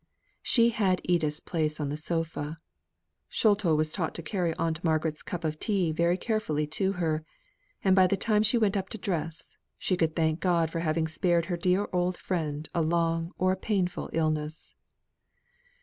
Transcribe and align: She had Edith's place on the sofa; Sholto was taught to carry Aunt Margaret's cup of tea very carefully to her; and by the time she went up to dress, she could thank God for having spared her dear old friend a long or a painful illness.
She 0.41 0.69
had 0.69 0.99
Edith's 1.03 1.39
place 1.39 1.79
on 1.79 1.89
the 1.89 1.95
sofa; 1.95 2.57
Sholto 3.29 3.75
was 3.75 3.91
taught 3.91 4.15
to 4.15 4.23
carry 4.23 4.55
Aunt 4.55 4.83
Margaret's 4.83 5.21
cup 5.21 5.43
of 5.43 5.59
tea 5.59 5.91
very 5.91 6.17
carefully 6.17 6.65
to 6.73 6.93
her; 6.93 7.23
and 7.83 7.95
by 7.95 8.07
the 8.07 8.17
time 8.17 8.41
she 8.41 8.57
went 8.57 8.75
up 8.75 8.89
to 8.89 8.97
dress, 8.97 9.57
she 9.77 9.95
could 9.95 10.15
thank 10.15 10.39
God 10.39 10.71
for 10.71 10.79
having 10.79 11.07
spared 11.07 11.45
her 11.53 11.55
dear 11.55 11.87
old 11.93 12.17
friend 12.17 12.67
a 12.73 12.81
long 12.81 13.31
or 13.37 13.51
a 13.51 13.55
painful 13.55 14.09
illness. 14.11 14.73